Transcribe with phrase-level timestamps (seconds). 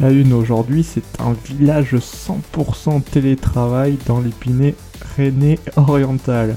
[0.00, 4.74] La une aujourd'hui, c'est un village 100% télétravail dans l'épinay
[5.16, 6.56] Rennais oriental.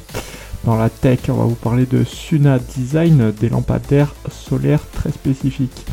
[0.64, 5.86] Dans la tech, on va vous parler de Suna Design, des lampadaires solaires très spécifiques.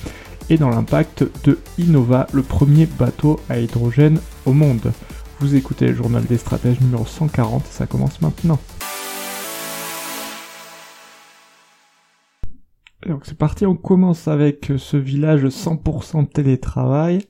[0.48, 4.92] Et dans l'impact de Innova, le premier bateau à hydrogène au monde.
[5.40, 8.58] Vous écoutez le journal des stratèges numéro 140 ça commence maintenant.
[13.06, 17.20] Donc c'est parti, on commence avec ce village 100% télétravail.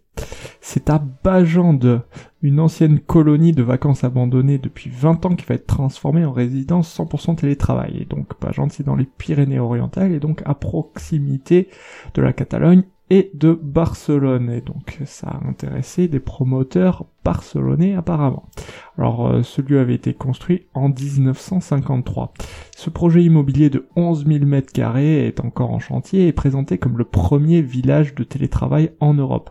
[0.66, 2.04] C'est à Bajande,
[2.40, 6.98] une ancienne colonie de vacances abandonnée depuis 20 ans qui va être transformée en résidence
[6.98, 7.98] 100% télétravail.
[8.00, 11.68] Et donc Bajande c'est dans les Pyrénées-Orientales et donc à proximité
[12.14, 14.48] de la Catalogne et de Barcelone.
[14.48, 18.48] Et donc ça a intéressé des promoteurs barcelonais apparemment.
[18.96, 22.32] Alors euh, ce lieu avait été construit en 1953.
[22.74, 27.04] Ce projet immobilier de 11 000 m2 est encore en chantier et présenté comme le
[27.04, 29.50] premier village de télétravail en Europe.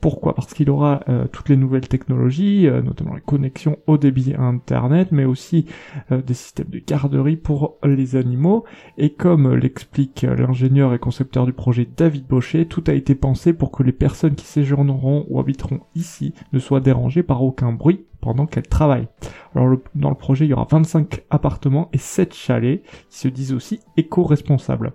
[0.00, 0.34] Pourquoi?
[0.34, 5.08] Parce qu'il aura euh, toutes les nouvelles technologies, euh, notamment les connexions au débit Internet,
[5.12, 5.66] mais aussi
[6.10, 8.64] euh, des systèmes de garderie pour les animaux.
[8.96, 13.70] Et comme l'explique l'ingénieur et concepteur du projet David Baucher, tout a été pensé pour
[13.70, 18.46] que les personnes qui séjourneront ou habiteront ici ne soient dérangées par aucun bruit pendant
[18.46, 19.08] qu'elles travaillent.
[19.54, 23.52] Alors dans le projet, il y aura 25 appartements et 7 chalets qui se disent
[23.52, 24.92] aussi éco-responsables.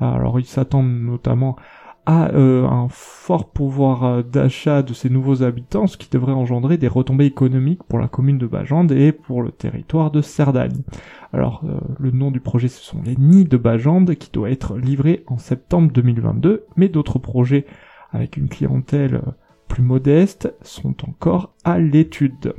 [0.00, 1.56] Alors ils s'attendent notamment
[2.10, 6.88] euh, un fort pouvoir euh, d'achat de ces nouveaux habitants, ce qui devrait engendrer des
[6.88, 10.80] retombées économiques pour la commune de Bajande et pour le territoire de Cerdagne.
[11.34, 14.78] Alors, euh, le nom du projet, ce sont les Nids de Bajande, qui doit être
[14.78, 17.66] livré en septembre 2022, mais d'autres projets
[18.10, 19.20] avec une clientèle
[19.68, 22.54] plus modeste sont encore à l'étude.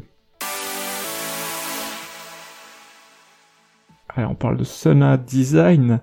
[4.09, 6.01] Allez, on parle de Sona Design,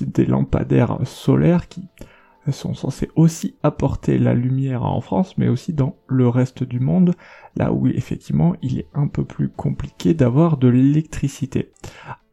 [0.00, 1.82] des lampadaires solaires qui
[2.52, 7.14] sont censées aussi apporter la lumière en France, mais aussi dans le reste du monde,
[7.56, 11.72] là où effectivement il est un peu plus compliqué d'avoir de l'électricité.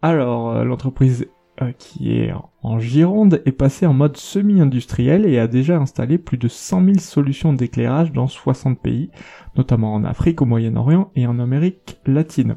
[0.02, 1.28] Alors, euh, l'entreprise
[1.62, 6.38] euh, qui est en Gironde est passée en mode semi-industriel et a déjà installé plus
[6.38, 9.12] de 100 000 solutions d'éclairage dans 60 pays,
[9.56, 12.56] notamment en Afrique, au Moyen-Orient et en Amérique latine.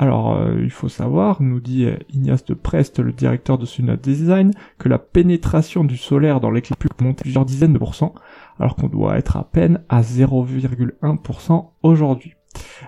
[0.00, 3.96] Alors, euh, il faut savoir, nous dit euh, Ignace de Prest, le directeur de Sunat
[3.96, 8.14] Design, que la pénétration du solaire dans l'éclairage public monte plusieurs dizaines de pourcents,
[8.58, 12.34] alors qu'on doit être à peine à 0,1% aujourd'hui.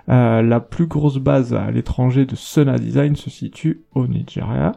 [0.08, 4.72] Euh, la plus grosse base à l'étranger de Sona Design se situe au Nigeria.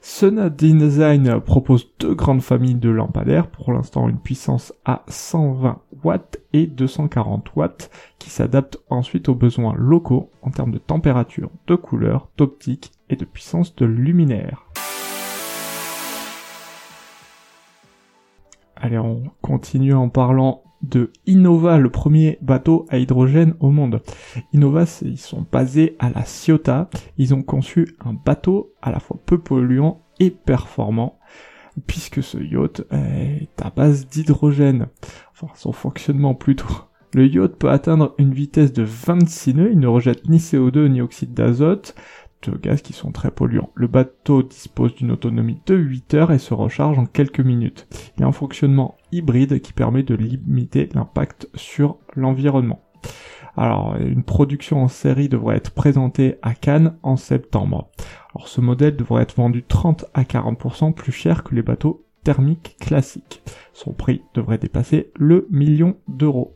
[0.00, 6.38] Sona Design propose deux grandes familles de lampadaires, pour l'instant une puissance à 120 watts
[6.52, 12.28] et 240 watts, qui s'adaptent ensuite aux besoins locaux en termes de température, de couleur,
[12.36, 14.66] d'optique et de puissance de luminaire.
[18.76, 24.02] Allez, on continue en parlant de Innova, le premier bateau à hydrogène au monde.
[24.52, 26.90] Innova, ils sont basés à la Ciotat.
[27.18, 31.18] Ils ont conçu un bateau à la fois peu polluant et performant,
[31.86, 34.88] puisque ce yacht est à base d'hydrogène.
[35.32, 36.66] Enfin, son fonctionnement plutôt.
[37.12, 41.00] Le yacht peut atteindre une vitesse de 26 nœuds, il ne rejette ni CO2 ni
[41.00, 41.94] oxyde d'azote,
[42.50, 43.70] de gaz qui sont très polluants.
[43.74, 47.88] Le bateau dispose d'une autonomie de 8 heures et se recharge en quelques minutes.
[48.16, 52.82] Il a un fonctionnement hybride qui permet de limiter l'impact sur l'environnement.
[53.56, 57.88] Alors, une production en série devrait être présentée à Cannes en septembre.
[58.34, 62.76] Alors, ce modèle devrait être vendu 30 à 40% plus cher que les bateaux thermiques
[62.80, 63.42] classiques.
[63.72, 66.55] Son prix devrait dépasser le million d'euros.